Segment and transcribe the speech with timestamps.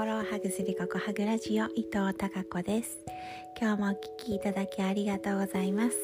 [0.00, 3.00] 心をハグするここハグラジオ伊藤孝子です。
[3.60, 5.96] 今日もお聞きいただきありがとうございます。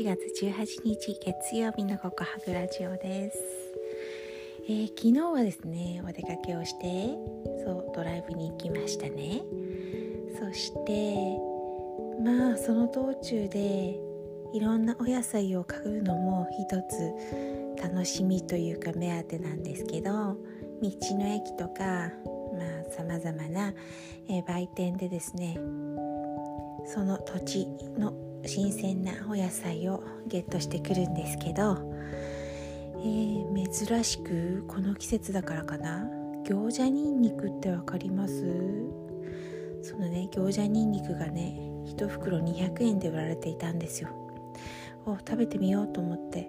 [0.00, 3.38] 4月18日月曜日のここハグラジオです、
[4.66, 7.18] えー、昨日はですねお出かけをして
[7.62, 9.42] そうドライブに行きましたね。
[10.40, 11.38] そして
[12.24, 13.98] まあその道中で
[14.54, 16.82] いろんなお野菜を買うのも一
[17.76, 20.38] つ楽しみというか目当てなんですけど道
[20.80, 22.10] の駅とか
[22.90, 23.72] さまざ、まな、
[24.28, 25.58] えー、売店でですね
[26.86, 27.66] その土地
[27.98, 28.14] の
[28.46, 31.76] 新鮮なお野菜をゲットしてくるんですけど、
[32.96, 36.06] えー、珍しくこの季節だからかな
[36.46, 38.44] 餃子にんにくって分かります？
[39.82, 44.08] そのね餃子にんにくがね1袋200円で売られていたんですよ。
[45.04, 46.48] お食べてみようと思って。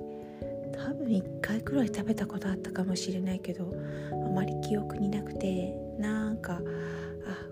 [0.72, 3.74] 多分1回くらい食べたことあったかもしれないけど
[4.12, 5.89] あまり記憶になくて。
[6.00, 6.62] なんかあ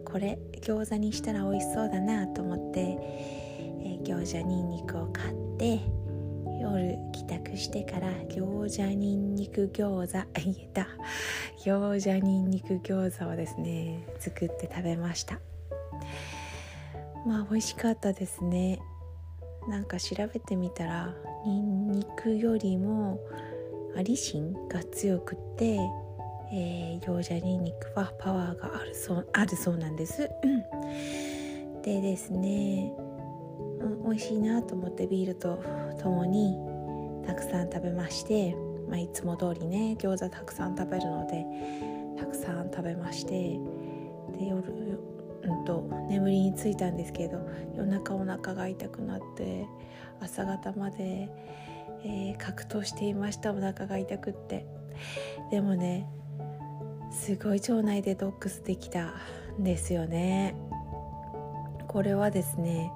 [0.05, 5.79] これ餃子にしたら美味しそうだなと思って、えー、餃子にんにくを買って
[6.59, 10.87] 夜帰宅してから餃子にんにく餃子言えた。
[11.63, 15.39] 餃子にんにく餃子をですね作って食べました。
[17.25, 18.79] まあ美味しかったですね。
[19.67, 21.13] なんか調べてみたら
[21.45, 23.19] にんにくよりも
[23.97, 25.77] アリシンが強くって
[26.51, 30.29] えー、餃子にんにくはパワーがあるそうあるそうなんです。
[31.83, 32.91] でですね、
[33.79, 35.61] うん、美味しいなと思ってビールと
[36.01, 36.57] ともに
[37.25, 38.55] たくさん食べまして、
[38.89, 41.45] まあ、いつも通りね餃子たくさん食べるので
[42.17, 43.59] たくさん食べまして
[44.37, 44.99] で夜、
[45.43, 47.39] うんと、眠りについたんですけど
[47.75, 49.67] 夜中お腹が痛くなって
[50.21, 51.29] 朝方まで、
[52.03, 53.51] えー、格闘していました。
[53.51, 54.65] お腹が痛くって。
[55.51, 56.07] でもね
[57.17, 59.13] すごい腸内デトックスできた
[59.59, 60.55] んですよね。
[61.87, 62.91] これはですね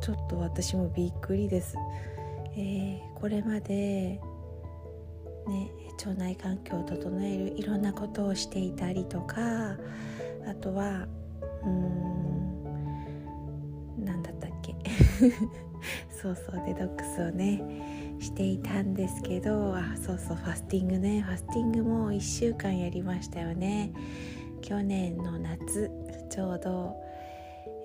[0.00, 1.76] ちょっと私もびっくりです、
[2.56, 4.18] えー、これまで
[5.46, 9.36] ね腸内環境を整えるいろんなことをしていたりとか
[10.48, 11.06] あとは
[11.62, 12.94] うーん
[14.04, 14.74] 何だったっけ？
[16.10, 17.62] そうそうデトックスをね
[18.20, 21.22] していたんですけどあそうそうファスティングね。
[21.22, 23.92] ファスティングも1週間やりましたよね。
[24.60, 25.90] 去年の夏
[26.28, 26.94] ちょうど、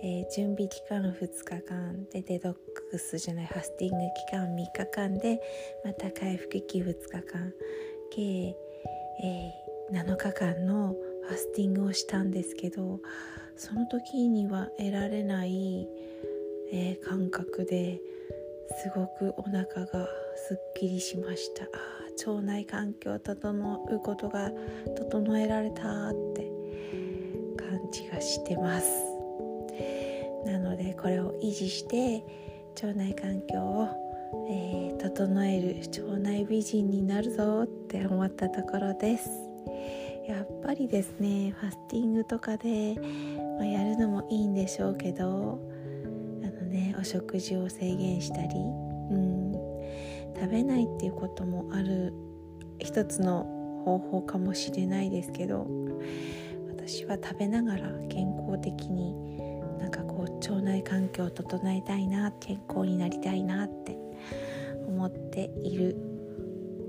[0.04, 2.56] えー、準備期間2日間でデトッ
[2.92, 3.98] クスじゃないファスティング
[4.28, 5.42] 期間3日間で
[5.86, 7.54] また回復期2日間。
[8.12, 8.56] 計、
[9.24, 10.96] えー、7日間の
[11.28, 13.00] ファスティングをしたんですけど
[13.58, 15.88] その時には得られない、
[16.72, 18.00] えー、感覚で
[18.82, 21.64] すごくお腹がすっきりしました。
[21.66, 21.96] あ
[22.28, 24.50] 腸内環境を整うことが
[24.96, 26.50] 整えられたって
[27.58, 28.88] 感じがしてます。
[30.46, 32.24] なのでこれを維持して
[32.82, 33.88] 腸内環境を、
[34.50, 39.30] えー、整える腸内美人になるぞって思ったところです。
[40.28, 42.96] やっぱりですねファスティングとかで、
[43.58, 45.60] まあ、やるのもいいんでしょうけど
[46.76, 48.48] ねお食事を制限したり
[49.12, 49.54] うん
[50.36, 52.14] 食べないっていうこともある
[52.80, 53.44] 一つの
[53.86, 55.66] 方法かもしれないですけど
[56.68, 59.16] 私は食べながら健康的に
[59.80, 63.98] なんかこう腸内環境を整えたいな健康になりたいなって
[64.88, 65.96] 思っている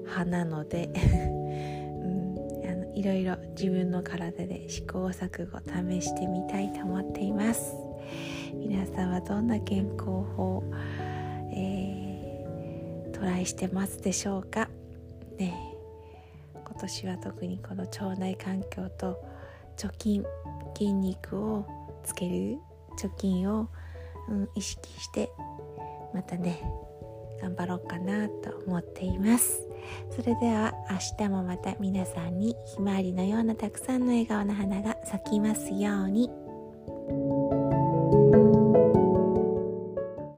[0.02, 0.90] 派なので
[2.02, 7.85] うん、あのいろいろ自分の体で試行錯誤試してみたいと思っています。
[8.96, 10.64] さんはどんな健康法、
[11.52, 12.16] えー
[13.12, 14.68] トライしてますでしょうか？
[15.38, 15.54] ね
[16.54, 19.18] 今年は特にこの腸内環境と
[19.78, 20.24] 貯金
[20.76, 21.66] 筋肉を
[22.04, 22.58] つける
[22.98, 23.68] 貯金を、
[24.28, 25.30] うん、意識して
[26.12, 26.62] またね
[27.40, 29.66] 頑張ろうかなと思っています。
[30.10, 36.30] それでは明日もまた皆さんにひまわりのようなたくさんの笑顔の花が咲きますように。